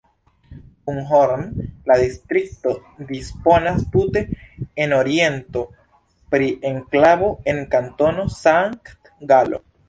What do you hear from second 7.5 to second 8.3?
en Kantono